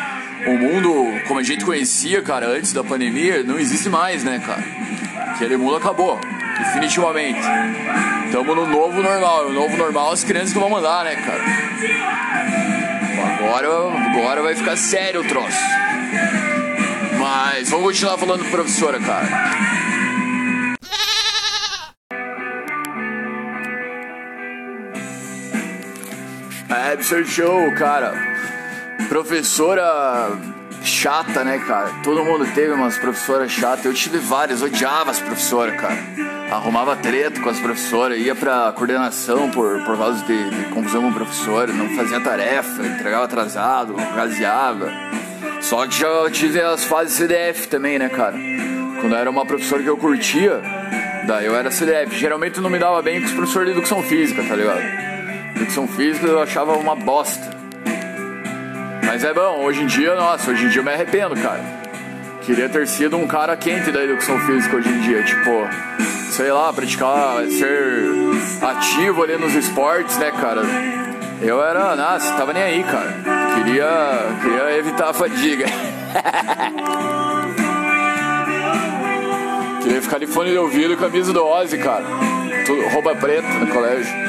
o 0.46 0.52
mundo 0.52 0.94
como 1.26 1.40
a 1.40 1.42
gente 1.42 1.64
conhecia, 1.64 2.22
cara, 2.22 2.46
antes 2.46 2.72
da 2.72 2.84
pandemia, 2.84 3.42
não 3.42 3.58
existe 3.58 3.88
mais, 3.88 4.22
né, 4.22 4.40
cara? 4.46 4.64
Aquele 5.32 5.56
mundo 5.56 5.74
acabou. 5.74 6.20
Definitivamente. 6.56 7.40
Tamo 8.30 8.54
no 8.54 8.64
novo 8.64 9.02
normal. 9.02 9.46
O 9.46 9.52
novo 9.52 9.76
normal 9.76 10.12
as 10.12 10.22
crianças 10.22 10.52
que 10.52 10.58
vão 10.58 10.70
mandar, 10.70 11.04
né, 11.04 11.16
cara? 11.16 11.42
Agora, 13.34 13.68
agora 14.12 14.42
vai 14.42 14.54
ficar 14.54 14.76
sério 14.76 15.20
o 15.22 15.24
troço. 15.24 15.58
Vamos 17.70 17.86
continuar 17.86 18.16
falando 18.16 18.50
professora, 18.50 18.98
cara. 18.98 19.26
É, 26.70 26.92
absurd 26.92 27.30
show, 27.30 27.72
cara. 27.76 28.14
Professora 29.08 30.30
chata, 30.82 31.44
né, 31.44 31.58
cara? 31.58 31.90
Todo 32.02 32.24
mundo 32.24 32.46
teve 32.54 32.72
umas 32.72 32.96
professoras 32.96 33.50
chatas. 33.52 33.84
Eu 33.84 33.92
tive 33.92 34.18
várias, 34.18 34.62
odiava 34.62 35.10
as 35.10 35.20
professoras, 35.20 35.78
cara. 35.78 35.98
Arrumava 36.50 36.96
treta 36.96 37.40
com 37.40 37.50
as 37.50 37.60
professoras, 37.60 38.18
ia 38.18 38.34
pra 38.34 38.72
coordenação 38.72 39.50
por, 39.50 39.84
por 39.84 39.98
causa 39.98 40.24
de, 40.24 40.50
de 40.50 40.64
confusão 40.70 41.02
com 41.02 41.12
professora, 41.12 41.70
não 41.72 41.94
fazia 41.94 42.20
tarefa, 42.20 42.86
entregava 42.86 43.24
atrasado, 43.24 43.94
gaseava. 43.94 44.90
Só 45.68 45.86
que 45.86 46.00
já 46.00 46.30
tive 46.30 46.62
as 46.62 46.84
fases 46.84 47.12
CDF 47.12 47.68
também, 47.68 47.98
né, 47.98 48.08
cara? 48.08 48.34
Quando 49.02 49.14
era 49.14 49.28
uma 49.28 49.44
professora 49.44 49.82
que 49.82 49.90
eu 49.90 49.98
curtia, 49.98 50.62
daí 51.26 51.44
eu 51.44 51.54
era 51.54 51.70
CDF. 51.70 52.16
Geralmente 52.16 52.58
não 52.58 52.70
me 52.70 52.78
dava 52.78 53.02
bem 53.02 53.20
com 53.20 53.26
os 53.26 53.32
professores 53.32 53.66
de 53.66 53.72
educação 53.72 54.02
física, 54.02 54.42
tá 54.44 54.56
ligado? 54.56 54.80
Educação 55.56 55.86
física 55.86 56.26
eu 56.26 56.40
achava 56.40 56.72
uma 56.72 56.96
bosta. 56.96 57.54
Mas 59.04 59.22
é 59.22 59.34
bom, 59.34 59.62
hoje 59.62 59.82
em 59.82 59.86
dia, 59.86 60.14
nossa, 60.14 60.50
hoje 60.50 60.64
em 60.64 60.68
dia 60.70 60.80
eu 60.80 60.84
me 60.84 60.90
arrependo, 60.90 61.34
cara. 61.36 61.60
Queria 62.40 62.70
ter 62.70 62.88
sido 62.88 63.18
um 63.18 63.26
cara 63.26 63.54
quente 63.54 63.92
da 63.92 64.02
educação 64.02 64.40
física 64.46 64.74
hoje 64.74 64.88
em 64.88 65.00
dia, 65.00 65.22
tipo, 65.22 65.50
sei 66.30 66.50
lá, 66.50 66.72
praticar, 66.72 67.44
ser 67.44 68.04
ativo 68.62 69.22
ali 69.22 69.36
nos 69.36 69.54
esportes, 69.54 70.16
né, 70.16 70.30
cara? 70.30 70.62
Eu 71.42 71.62
era, 71.62 71.94
nossa, 71.94 72.32
tava 72.38 72.54
nem 72.54 72.62
aí, 72.62 72.82
cara. 72.84 73.37
Queria, 73.64 74.36
queria 74.40 74.78
evitar 74.78 75.10
a 75.10 75.12
fadiga. 75.12 75.66
queria 79.82 80.02
ficar 80.02 80.18
de 80.18 80.26
fone 80.26 80.50
de 80.50 80.58
ouvido 80.58 80.94
e 80.94 80.96
camisa 80.96 81.32
do 81.32 81.44
Ozzy, 81.44 81.78
cara. 81.78 82.04
Tudo, 82.64 82.88
roupa 82.88 83.14
preta 83.14 83.48
no 83.48 83.68
colégio. 83.68 84.28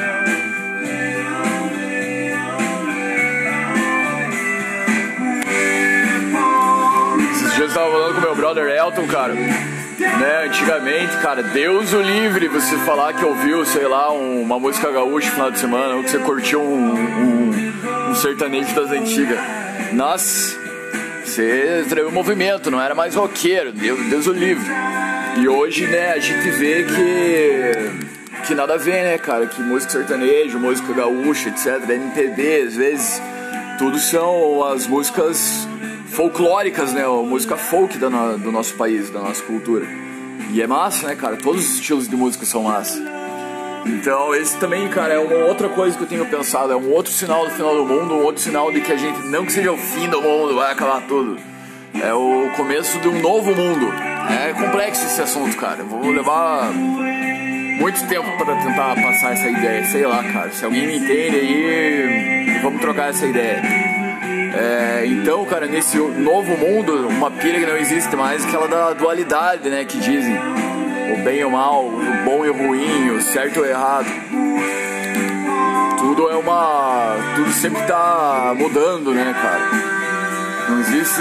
dias 7.60 7.74
eu 7.74 7.74
tava 7.74 7.90
falando 7.90 8.14
com 8.14 8.20
meu 8.22 8.34
brother 8.34 8.74
Elton, 8.74 9.06
cara. 9.06 9.34
Né, 9.34 10.44
antigamente, 10.46 11.14
cara, 11.18 11.42
Deus 11.42 11.92
o 11.92 12.00
livre 12.00 12.48
você 12.48 12.74
falar 12.78 13.12
que 13.12 13.22
ouviu, 13.22 13.66
sei 13.66 13.86
lá, 13.86 14.10
um, 14.10 14.40
uma 14.40 14.58
música 14.58 14.90
gaúcha 14.90 15.28
no 15.28 15.34
final 15.34 15.50
de 15.50 15.58
semana, 15.58 15.96
ou 15.96 16.02
que 16.02 16.10
você 16.10 16.18
curtiu 16.18 16.62
um 16.62 17.19
sertanejo 18.20 18.74
das 18.74 18.90
antigas. 18.90 19.38
Nossa, 19.92 20.56
você 21.24 21.84
traiu 21.88 22.08
o 22.08 22.12
movimento, 22.12 22.70
não 22.70 22.80
era 22.80 22.94
mais 22.94 23.14
roqueiro, 23.14 23.72
Deus, 23.72 23.98
Deus 24.06 24.26
o 24.26 24.32
livre. 24.32 24.70
E 25.38 25.48
hoje, 25.48 25.86
né, 25.86 26.12
a 26.12 26.18
gente 26.18 26.50
vê 26.50 26.84
que, 26.84 28.46
que 28.46 28.54
nada 28.54 28.74
a 28.74 28.76
ver, 28.76 29.04
né, 29.04 29.18
cara, 29.18 29.46
que 29.46 29.62
música 29.62 29.92
sertanejo, 29.92 30.58
música 30.58 30.92
gaúcha, 30.92 31.48
etc, 31.48 31.88
MPB, 31.88 32.62
às 32.66 32.76
vezes, 32.76 33.22
tudo 33.78 33.98
são 33.98 34.64
as 34.64 34.86
músicas 34.86 35.66
folclóricas, 36.10 36.92
né? 36.92 37.04
A 37.04 37.08
música 37.08 37.56
folk 37.56 37.96
do 37.96 38.10
nosso 38.52 38.74
país, 38.74 39.08
da 39.10 39.20
nossa 39.20 39.42
cultura. 39.42 39.86
E 40.52 40.60
é 40.60 40.66
massa, 40.66 41.06
né, 41.06 41.14
cara? 41.14 41.36
Todos 41.36 41.64
os 41.64 41.74
estilos 41.76 42.08
de 42.08 42.16
música 42.16 42.44
são 42.44 42.64
massa. 42.64 43.19
Então, 43.86 44.34
esse 44.34 44.56
também, 44.58 44.88
cara, 44.88 45.14
é 45.14 45.18
uma 45.18 45.46
outra 45.46 45.68
coisa 45.68 45.96
que 45.96 46.02
eu 46.02 46.08
tenho 46.08 46.26
pensado. 46.26 46.72
É 46.72 46.76
um 46.76 46.90
outro 46.90 47.12
sinal 47.12 47.46
do 47.46 47.50
final 47.52 47.74
do 47.74 47.84
mundo, 47.84 48.14
um 48.14 48.22
outro 48.24 48.42
sinal 48.42 48.70
de 48.72 48.80
que 48.80 48.92
a 48.92 48.96
gente, 48.96 49.20
não 49.26 49.44
que 49.44 49.52
seja 49.52 49.72
o 49.72 49.76
fim 49.76 50.08
do 50.08 50.20
mundo, 50.20 50.54
vai 50.54 50.72
acabar 50.72 51.02
tudo. 51.02 51.38
É 52.02 52.12
o 52.12 52.50
começo 52.56 52.98
de 52.98 53.08
um 53.08 53.20
novo 53.20 53.54
mundo. 53.54 53.92
É 54.30 54.52
complexo 54.52 55.04
esse 55.04 55.20
assunto, 55.20 55.56
cara. 55.56 55.82
Vou 55.82 56.10
levar 56.10 56.70
muito 56.72 58.06
tempo 58.06 58.28
para 58.36 58.54
tentar 58.56 58.94
passar 58.94 59.32
essa 59.32 59.48
ideia. 59.48 59.84
Sei 59.86 60.06
lá, 60.06 60.22
cara. 60.22 60.50
Se 60.50 60.64
alguém 60.64 60.86
me 60.86 60.96
entende 60.98 61.36
aí, 61.36 62.60
vamos 62.62 62.80
trocar 62.80 63.10
essa 63.10 63.26
ideia. 63.26 63.62
É, 64.52 65.04
então, 65.06 65.44
cara, 65.44 65.66
nesse 65.66 65.96
novo 65.96 66.56
mundo, 66.56 67.08
uma 67.08 67.30
pilha 67.30 67.60
que 67.60 67.66
não 67.66 67.76
existe 67.76 68.14
mais, 68.16 68.44
aquela 68.44 68.66
da 68.66 68.92
dualidade, 68.92 69.68
né, 69.68 69.84
que 69.84 69.98
dizem. 69.98 70.36
O 71.12 71.22
bem 71.22 71.40
e 71.40 71.44
o 71.44 71.50
mal, 71.50 71.84
o 71.86 72.24
bom 72.24 72.44
e 72.44 72.50
o 72.50 72.52
ruim, 72.52 73.10
o 73.10 73.22
certo 73.22 73.56
e 73.56 73.60
o 73.60 73.66
errado. 73.66 74.06
Tudo 75.98 76.30
é 76.30 76.36
uma. 76.36 77.16
Tudo 77.36 77.52
sempre 77.52 77.82
tá 77.82 78.54
mudando, 78.56 79.12
né, 79.12 79.34
cara? 79.40 79.90
Não, 80.68 80.80
existe, 80.80 81.20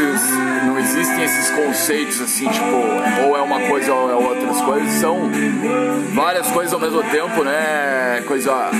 não 0.65 0.79
existem 0.79 1.23
esses 1.23 1.49
conceitos 1.51 2.21
assim, 2.21 2.47
tipo, 2.47 3.25
ou 3.25 3.37
é 3.37 3.41
uma 3.41 3.59
coisa 3.61 3.93
ou 3.93 4.09
é 4.09 4.15
outra. 4.15 4.51
As 4.51 4.61
coisas 4.61 4.91
são 4.93 5.31
várias 6.13 6.47
coisas 6.51 6.73
ao 6.73 6.79
mesmo 6.79 7.03
tempo, 7.03 7.43
né? 7.43 8.23
Coisa 8.27 8.71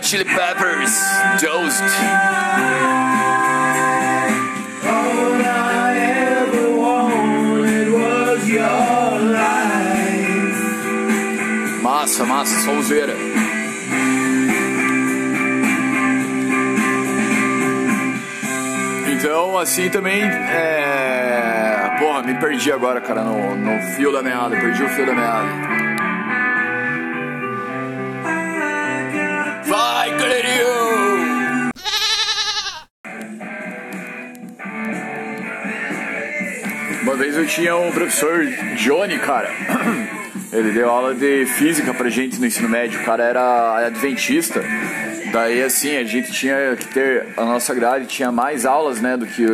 Hot 0.00 0.06
Chili 0.06 0.24
Peppers, 0.24 0.98
Toast. 1.38 3.09
Massa, 12.00 12.24
massa, 12.24 12.60
sonzeira. 12.60 13.14
Então, 19.12 19.58
assim 19.58 19.90
também, 19.90 20.22
é... 20.22 21.96
Porra, 21.98 22.22
me 22.22 22.34
perdi 22.40 22.72
agora, 22.72 23.02
cara, 23.02 23.22
no, 23.22 23.54
no 23.54 23.82
fio 23.96 24.10
da 24.10 24.22
meada, 24.22 24.56
perdi 24.56 24.82
o 24.82 24.88
fio 24.88 25.04
da 25.04 25.12
meada. 25.12 25.48
Vai, 29.66 30.10
galerinho! 30.16 31.70
Uma 37.02 37.16
vez 37.16 37.36
eu 37.36 37.46
tinha 37.46 37.76
um 37.76 37.92
professor, 37.92 38.46
Johnny, 38.76 39.18
cara. 39.18 39.50
Ele 40.52 40.72
deu 40.72 40.88
aula 40.88 41.14
de 41.14 41.46
física 41.46 41.94
pra 41.94 42.08
gente 42.08 42.38
no 42.40 42.46
ensino 42.46 42.68
médio. 42.68 43.00
O 43.00 43.04
cara 43.04 43.24
era 43.24 43.86
adventista. 43.86 44.62
Daí, 45.32 45.62
assim, 45.62 45.96
a 45.96 46.04
gente 46.04 46.32
tinha 46.32 46.74
que 46.76 46.86
ter. 46.88 47.28
A 47.36 47.44
nossa 47.44 47.72
grade 47.74 48.06
tinha 48.06 48.32
mais 48.32 48.66
aulas, 48.66 49.00
né, 49.00 49.16
do 49.16 49.26
que 49.26 49.46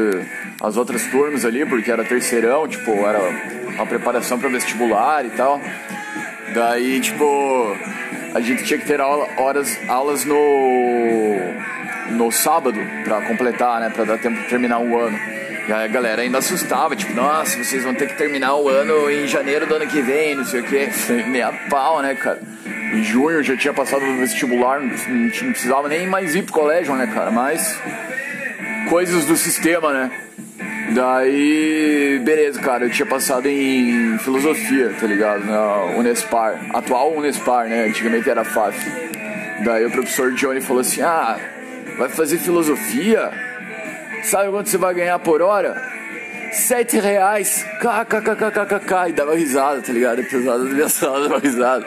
as 0.63 0.77
outras 0.77 1.05
turmas 1.07 1.45
ali, 1.45 1.67
porque 1.67 1.91
era 1.91 2.03
terceirão, 2.05 2.67
tipo, 2.67 2.91
era 2.91 3.21
uma 3.75 3.87
preparação 3.87 4.39
para 4.39 4.49
vestibular 4.49 5.25
e 5.25 5.31
tal. 5.31 5.61
Daí, 6.55 7.01
tipo, 7.01 7.77
a 8.35 8.41
gente 8.41 8.65
tinha 8.65 8.79
que 8.79 8.87
ter 8.87 9.01
aula, 9.01 9.29
horas, 9.37 9.79
aulas 9.89 10.25
no, 10.25 10.37
no 12.13 12.33
sábado 12.33 12.79
para 13.05 13.21
completar, 13.23 13.81
né? 13.81 13.91
Para 13.91 14.05
dar 14.05 14.19
tempo 14.19 14.41
de 14.41 14.49
terminar 14.49 14.79
o 14.79 14.99
ano. 14.99 15.19
E 15.69 15.73
aí 15.73 15.85
a 15.85 15.89
galera 15.89 16.23
ainda 16.23 16.39
assustava, 16.39 16.95
tipo, 16.95 17.13
nossa, 17.13 17.63
vocês 17.63 17.83
vão 17.83 17.95
ter 17.95 18.07
que 18.07 18.17
terminar 18.17 18.55
o 18.55 18.69
ano 18.69 19.11
em 19.11 19.27
janeiro 19.27 19.67
do 19.67 19.75
ano 19.75 19.87
que 19.87 20.01
vem, 20.01 20.37
não 20.37 20.45
sei 20.45 20.61
o 20.61 20.65
que. 20.65 20.89
Meia 21.29 21.53
pau, 21.69 22.01
né, 22.01 22.15
cara? 22.15 22.41
Em 22.93 23.03
junho 23.03 23.39
eu 23.39 23.43
já 23.43 23.57
tinha 23.57 23.75
passado 23.75 24.07
no 24.07 24.19
vestibular, 24.19 24.81
não, 24.81 24.89
não 24.89 25.29
precisava 25.51 25.89
nem 25.89 26.07
mais 26.07 26.37
ir 26.37 26.43
pro 26.43 26.53
colégio, 26.53 26.95
né, 26.95 27.11
cara? 27.13 27.33
Mas 27.33 27.77
coisas 28.89 29.25
do 29.25 29.37
sistema, 29.37 29.93
né? 29.93 30.11
Daí, 30.95 32.21
beleza, 32.23 32.61
cara, 32.61 32.85
eu 32.85 32.91
tinha 32.91 33.07
passado 33.07 33.47
em 33.49 34.17
filosofia, 34.19 34.95
tá 35.01 35.07
ligado? 35.07 35.45
Na 35.45 35.97
Unespar, 35.97 36.59
atual 36.73 37.13
Unespar, 37.13 37.69
né? 37.69 37.87
Antigamente 37.87 38.31
era 38.31 38.45
FAF. 38.45 38.79
Daí 39.65 39.85
o 39.85 39.91
professor 39.91 40.33
Johnny 40.33 40.61
falou 40.61 40.81
assim: 40.81 41.03
Ah, 41.03 41.37
vai 41.99 42.09
fazer 42.09 42.39
filosofia? 42.39 43.46
Sabe 44.27 44.51
quanto 44.51 44.69
você 44.69 44.77
vai 44.77 44.93
ganhar 44.93 45.19
por 45.21 45.41
hora? 45.41 45.81
Sete 46.53 46.99
reais, 46.99 47.65
kkkkkk, 47.81 49.11
e 49.11 49.13
dava 49.13 49.37
risada, 49.37 49.81
tá 49.81 49.93
ligado? 49.93 50.25
Pesada 50.25 50.65
da 50.65 50.71
minha 50.71 50.89
sala, 50.89 51.29
dava 51.29 51.41
risada. 51.41 51.87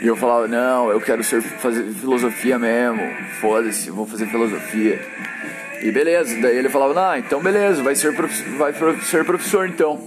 E 0.00 0.06
eu 0.06 0.16
falava: 0.16 0.46
Não, 0.46 0.90
eu 0.90 1.00
quero 1.00 1.24
ser, 1.24 1.42
fazer 1.42 1.84
filosofia 1.94 2.58
mesmo, 2.58 3.00
foda-se, 3.40 3.90
vou 3.90 4.06
fazer 4.06 4.26
filosofia. 4.26 5.00
E 5.82 5.90
beleza, 5.90 6.40
daí 6.40 6.56
ele 6.56 6.68
falava, 6.68 7.10
ah, 7.10 7.18
então 7.18 7.40
beleza, 7.42 7.82
vai 7.82 7.96
ser, 7.96 8.12
vai 8.56 8.72
ser 9.02 9.24
professor 9.24 9.68
então. 9.68 10.00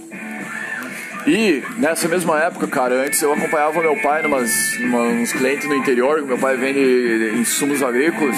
E 1.26 1.62
nessa 1.76 2.08
mesma 2.08 2.40
época, 2.40 2.66
cara, 2.66 2.94
antes 2.94 3.20
eu 3.20 3.30
acompanhava 3.32 3.82
meu 3.82 4.00
pai 4.00 4.22
numas, 4.22 4.50
uns 4.80 5.32
clientes 5.32 5.68
no 5.68 5.74
interior, 5.74 6.22
meu 6.22 6.38
pai 6.38 6.56
vende 6.56 7.34
insumos 7.38 7.82
agrícolas. 7.82 8.36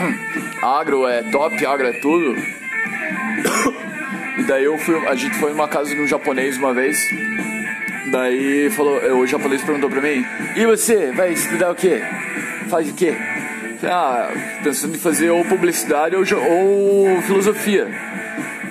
agro 0.62 1.06
é 1.06 1.22
top, 1.24 1.66
agro 1.66 1.88
é 1.88 1.92
tudo. 1.92 2.34
E 4.38 4.42
daí 4.48 4.64
eu 4.64 4.76
fui, 4.78 4.96
a 5.06 5.14
gente 5.14 5.34
foi 5.36 5.50
numa 5.50 5.68
casa 5.68 5.94
de 5.94 6.00
um 6.00 6.06
japonês 6.06 6.56
uma 6.56 6.72
vez. 6.72 6.98
Daí 8.10 8.70
falou, 8.70 8.96
o 9.20 9.26
japonês 9.26 9.62
perguntou 9.62 9.88
pra 9.88 10.00
mim, 10.00 10.24
e 10.56 10.66
você, 10.66 11.12
vai 11.12 11.32
estudar 11.32 11.70
o 11.70 11.74
quê? 11.74 12.02
Faz 12.68 12.88
o 12.88 12.94
quê? 12.94 13.14
Ah, 13.84 14.28
pensando 14.62 14.94
em 14.94 14.98
fazer 14.98 15.30
ou 15.30 15.44
publicidade 15.44 16.16
ou, 16.16 16.22
ou 16.22 17.22
filosofia. 17.22 17.88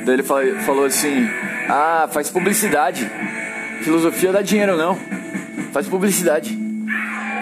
Daí 0.06 0.16
ele 0.16 0.24
falou 0.24 0.86
assim, 0.86 1.28
ah, 1.68 2.08
faz 2.12 2.30
publicidade. 2.30 3.10
Filosofia 3.82 4.32
dá 4.32 4.42
dinheiro 4.42 4.76
não. 4.76 4.98
Faz 5.72 5.88
publicidade. 5.88 6.58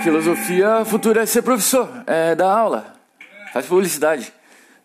Filosofia 0.04 0.86
futura 0.86 1.24
é 1.24 1.26
ser 1.26 1.42
professor, 1.42 1.90
é 2.06 2.36
dar 2.36 2.52
aula. 2.52 2.94
Faz 3.54 3.66
publicidade. 3.66 4.32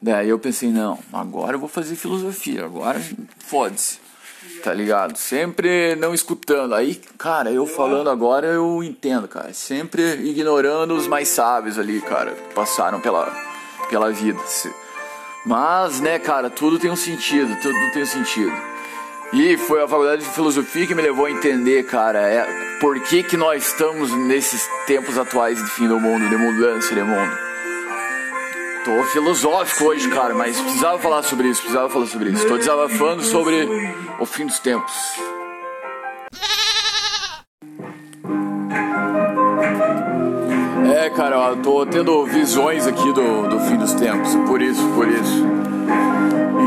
Daí 0.02 0.28
eu 0.28 0.38
pensei, 0.38 0.68
não, 0.68 0.98
agora 1.12 1.54
eu 1.54 1.60
vou 1.60 1.68
fazer 1.68 1.94
filosofia, 1.94 2.64
agora 2.64 3.00
fode-se. 3.38 4.00
Tá 4.64 4.74
ligado? 4.74 5.16
Sempre 5.16 5.94
não 5.96 6.12
escutando. 6.12 6.74
Aí, 6.74 7.00
cara, 7.16 7.52
eu 7.52 7.66
falando 7.66 8.10
agora 8.10 8.48
eu 8.48 8.82
entendo, 8.82 9.28
cara. 9.28 9.52
Sempre 9.52 10.02
ignorando 10.28 10.94
os 10.94 11.06
mais 11.06 11.28
sábios 11.28 11.78
ali, 11.78 12.00
cara, 12.00 12.32
que 12.32 12.54
passaram 12.54 13.00
pela, 13.00 13.32
pela 13.88 14.10
vida. 14.10 14.40
Mas, 15.46 16.00
né, 16.00 16.18
cara, 16.18 16.50
tudo 16.50 16.78
tem 16.78 16.90
um 16.90 16.96
sentido, 16.96 17.56
tudo 17.60 17.74
tem 17.92 18.02
um 18.02 18.06
sentido. 18.06 18.52
E 19.32 19.56
foi 19.56 19.82
a 19.82 19.88
faculdade 19.88 20.22
de 20.24 20.30
filosofia 20.30 20.86
que 20.86 20.94
me 20.94 21.02
levou 21.02 21.26
a 21.26 21.30
entender, 21.30 21.84
cara, 21.84 22.20
é, 22.20 22.44
por 22.80 23.00
que, 23.00 23.22
que 23.22 23.36
nós 23.36 23.66
estamos 23.66 24.12
nesses 24.12 24.68
tempos 24.86 25.16
atuais 25.16 25.62
de 25.62 25.70
fim 25.70 25.86
do 25.86 25.98
mundo, 25.98 26.28
de 26.28 26.36
mudança 26.36 26.94
de 26.94 27.02
mundo. 27.02 27.51
Tô 28.84 29.04
filosófico 29.04 29.84
hoje, 29.84 30.08
cara, 30.08 30.34
mas 30.34 30.60
precisava 30.60 30.98
falar 30.98 31.22
sobre 31.22 31.48
isso, 31.48 31.60
precisava 31.60 31.88
falar 31.88 32.06
sobre 32.06 32.30
isso. 32.30 32.46
Tô 32.48 32.58
desabafando 32.58 33.22
sobre 33.22 33.68
o 34.18 34.26
fim 34.26 34.44
dos 34.44 34.58
tempos. 34.58 34.92
É, 40.96 41.10
cara, 41.10 41.50
eu 41.50 41.56
tô 41.62 41.86
tendo 41.86 42.24
visões 42.26 42.86
aqui 42.86 43.12
do, 43.12 43.48
do 43.48 43.60
fim 43.60 43.76
dos 43.76 43.94
tempos, 43.94 44.34
por 44.48 44.60
isso, 44.60 44.84
por 44.94 45.08
isso. 45.08 45.46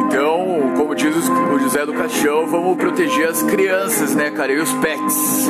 Então, 0.07 0.73
como 0.77 0.95
diz 0.95 1.15
o 1.17 1.59
José 1.59 1.85
do 1.85 1.93
Caixão, 1.93 2.47
vamos 2.47 2.77
proteger 2.77 3.27
as 3.27 3.43
crianças, 3.43 4.15
né, 4.15 4.31
cara, 4.31 4.53
e 4.53 4.59
os 4.59 4.71
pets. 4.75 5.49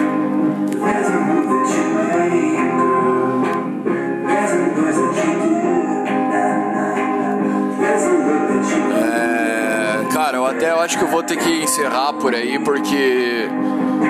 Acho 10.86 11.00
que 11.00 11.04
eu 11.04 11.08
vou 11.08 11.24
ter 11.24 11.36
que 11.36 11.50
encerrar 11.64 12.14
por 12.14 12.36
aí 12.36 12.60
porque 12.60 13.50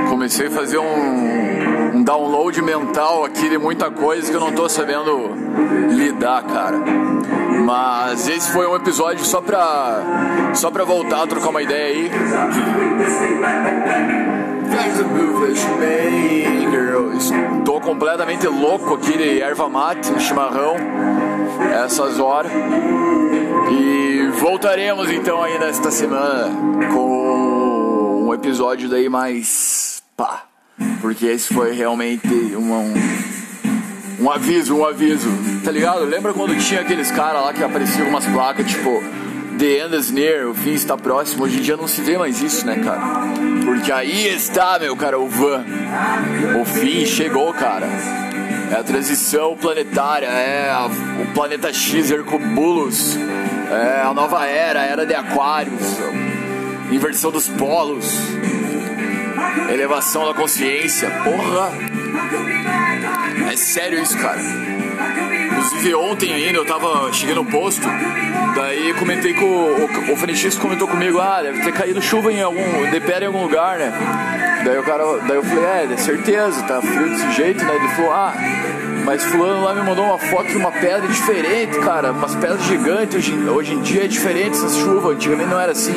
comecei 0.10 0.48
a 0.48 0.51
fazer 0.51 0.77
um, 0.77 1.96
um 1.96 2.03
download 2.03 2.62
mental 2.62 3.24
aqui 3.24 3.48
de 3.48 3.58
muita 3.58 3.89
coisa 3.89 4.29
que 4.29 4.36
eu 4.36 4.41
não 4.41 4.51
tô 4.51 4.67
sabendo 4.67 5.32
lidar, 5.91 6.44
cara. 6.44 6.77
Mas 7.63 8.27
esse 8.27 8.51
foi 8.51 8.68
um 8.68 8.75
episódio 8.75 9.24
só 9.24 9.40
pra, 9.40 10.51
só 10.53 10.70
pra 10.70 10.83
voltar 10.83 11.24
a 11.24 11.27
trocar 11.27 11.50
uma 11.50 11.61
ideia 11.61 11.96
aí. 11.96 12.11
Tô 17.64 17.79
completamente 17.79 18.46
louco 18.48 18.96
aqui 18.96 19.18
de 19.18 19.42
erva 19.42 19.70
mate, 19.70 20.20
chimarrão, 20.20 20.75
essas 21.85 22.20
horas. 22.20 22.51
E 23.72 23.95
voltaremos 24.40 25.10
então 25.10 25.42
aí 25.42 25.58
nesta 25.60 25.92
semana 25.92 26.50
com 26.94 28.26
um 28.28 28.34
episódio 28.34 28.90
daí 28.90 29.10
mais 29.10 30.04
pá. 30.16 30.46
Porque 31.02 31.26
esse 31.26 31.54
foi 31.54 31.74
realmente 31.74 32.28
um, 32.28 32.94
um 34.24 34.32
aviso, 34.32 34.76
um 34.76 34.86
aviso. 34.86 35.30
Tá 35.64 35.72
ligado? 35.72 36.04
Lembra 36.04 36.34
quando 36.34 36.58
tinha 36.58 36.82
aqueles 36.82 37.12
caras 37.12 37.44
lá 37.44 37.54
que 37.54 37.64
apareciam 37.64 38.08
umas 38.08 38.26
placas 38.26 38.68
tipo 38.68 39.02
The 39.58 39.86
end 39.86 39.96
is 39.96 40.12
near, 40.12 40.48
o 40.48 40.54
fim 40.54 40.74
está 40.74 40.98
próximo. 40.98 41.46
Hoje 41.46 41.60
em 41.60 41.62
dia 41.62 41.78
não 41.78 41.88
se 41.88 42.02
vê 42.02 42.18
mais 42.18 42.42
isso, 42.42 42.66
né, 42.66 42.76
cara? 42.84 43.02
Porque 43.64 43.90
aí 43.90 44.28
está, 44.28 44.78
meu 44.80 44.98
cara, 44.98 45.18
o 45.18 45.30
van. 45.30 45.64
O 46.62 46.66
fim 46.66 47.06
chegou, 47.06 47.54
cara. 47.54 47.88
É 48.70 48.76
a 48.76 48.84
transição 48.84 49.56
planetária, 49.56 50.26
é 50.26 50.70
a, 50.72 50.88
o 50.88 51.34
planeta 51.34 51.72
X 51.72 52.12
Hercubulos, 52.12 53.16
é 53.72 54.01
a 54.01 54.14
nova 54.14 54.46
era, 54.46 54.82
a 54.82 54.86
era 54.86 55.06
de 55.06 55.14
Aquários, 55.14 55.98
inversão 56.92 57.32
dos 57.32 57.48
polos, 57.48 58.18
elevação 59.72 60.25
da 60.25 60.34
consciência. 60.34 61.10
Porra! 61.24 61.72
É 63.51 63.56
sério 63.56 64.01
isso, 64.01 64.18
cara. 64.18 64.42
Inclusive 65.51 65.96
ontem 65.96 66.34
ainda 66.34 66.60
eu 66.60 66.66
tava 66.66 67.12
chegando 67.14 67.44
no 67.44 67.46
posto, 67.46 67.88
daí 68.56 68.94
comentei 68.96 69.34
com 69.34 69.46
o, 69.46 70.12
o 70.12 70.16
Fenix 70.16 70.56
comentou 70.58 70.88
comigo, 70.88 71.20
ah, 71.20 71.42
deve 71.42 71.62
ter 71.62 71.72
caído 71.72 72.01
chuva 72.01 72.32
em 72.32 72.42
algum. 72.42 72.92
de 72.92 73.00
pé 73.00 73.22
em 73.22 73.28
algum 73.28 73.44
lugar, 73.44 73.78
né? 73.80 73.92
Daí 74.64 74.78
o 74.78 74.84
cara. 74.84 75.04
Daí 75.28 75.38
eu 75.38 75.44
falei, 75.44 75.64
é, 75.64 75.86
de 75.88 76.01
certeza, 76.01 76.62
tá 76.64 76.82
frio 76.82 77.10
desse 77.10 77.32
jeito, 77.34 77.64
né? 77.64 77.75
Ele 77.75 77.88
falou, 77.90 78.12
ah, 78.12 78.34
mas 79.05 79.24
fulano 79.24 79.63
lá 79.63 79.74
me 79.75 79.83
mandou 79.83 80.03
uma 80.03 80.18
foto 80.18 80.48
de 80.48 80.57
uma 80.57 80.72
pedra 80.72 81.07
diferente, 81.07 81.77
cara, 81.79 82.11
umas 82.11 82.35
pedras 82.35 82.63
gigantes, 82.63 83.15
hoje, 83.15 83.50
hoje 83.50 83.74
em 83.74 83.81
dia 83.81 84.05
é 84.05 84.07
diferente 84.07 84.57
essas 84.57 84.75
chuvas, 84.77 85.15
antigamente 85.15 85.50
não 85.50 85.59
era 85.59 85.72
assim. 85.72 85.94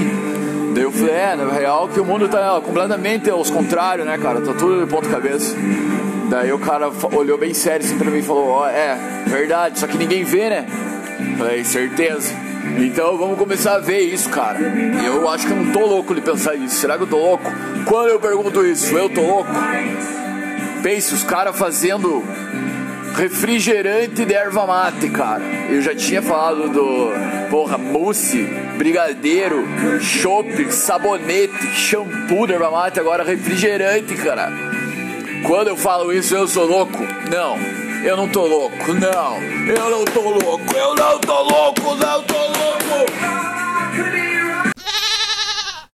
Daí 0.74 0.84
eu 0.84 0.92
falei, 0.92 1.14
é, 1.14 1.34
na 1.34 1.50
real 1.50 1.88
que 1.88 1.98
o 1.98 2.04
mundo 2.04 2.28
tá 2.28 2.60
completamente 2.60 3.28
aos 3.30 3.50
contrários, 3.50 4.06
né, 4.06 4.18
cara? 4.18 4.40
Tá 4.42 4.52
tudo 4.52 4.84
de 4.84 4.90
ponta 4.90 5.08
cabeça. 5.08 5.56
Daí 6.28 6.52
o 6.52 6.58
cara 6.58 6.90
olhou 7.12 7.38
bem 7.38 7.54
sério 7.54 7.84
assim 7.84 7.96
pra 7.96 8.10
mim 8.10 8.18
e 8.18 8.22
falou: 8.22 8.48
Ó, 8.48 8.64
oh, 8.64 8.66
é, 8.66 8.98
verdade, 9.26 9.80
só 9.80 9.86
que 9.86 9.96
ninguém 9.96 10.24
vê, 10.24 10.50
né? 10.50 10.66
Falei, 11.38 11.64
certeza. 11.64 12.34
Então 12.78 13.16
vamos 13.16 13.38
começar 13.38 13.76
a 13.76 13.78
ver 13.78 14.00
isso, 14.00 14.28
cara. 14.28 14.58
Eu 15.04 15.28
acho 15.28 15.46
que 15.46 15.52
eu 15.52 15.56
não 15.56 15.72
tô 15.72 15.86
louco 15.86 16.14
de 16.14 16.20
pensar 16.20 16.54
isso. 16.54 16.76
Será 16.76 16.98
que 16.98 17.04
eu 17.04 17.06
tô 17.06 17.16
louco? 17.16 17.50
Quando 17.86 18.08
eu 18.08 18.20
pergunto 18.20 18.64
isso, 18.64 18.94
eu 18.96 19.08
tô 19.08 19.22
louco? 19.22 19.50
Pense, 20.82 21.14
os 21.14 21.24
caras 21.24 21.56
fazendo 21.56 22.22
refrigerante 23.18 24.24
de 24.24 24.32
erva 24.32 24.64
mate, 24.64 25.10
cara. 25.10 25.42
Eu 25.68 25.82
já 25.82 25.92
tinha 25.92 26.22
falado 26.22 26.68
do, 26.68 27.10
porra, 27.50 27.76
mousse, 27.76 28.44
brigadeiro, 28.76 29.66
chope, 30.00 30.72
sabonete, 30.72 31.66
shampoo 31.74 32.46
de 32.46 32.52
erva 32.52 32.70
mate, 32.70 33.00
agora 33.00 33.24
refrigerante, 33.24 34.14
cara. 34.14 34.52
Quando 35.44 35.68
eu 35.68 35.76
falo 35.76 36.12
isso, 36.12 36.34
eu 36.36 36.46
sou 36.46 36.64
louco? 36.64 36.98
Não. 37.28 37.58
Eu 38.04 38.16
não 38.16 38.28
tô 38.28 38.46
louco, 38.46 38.94
não. 38.94 39.42
Eu 39.66 39.90
não 39.90 40.04
tô 40.04 40.20
louco, 40.20 40.76
eu 40.76 40.94
não 40.94 41.18
tô 41.18 41.42
louco, 41.42 41.94
não 41.96 42.22
tô 42.22 42.38
louco. 42.38 43.12
Ah, 43.20 43.90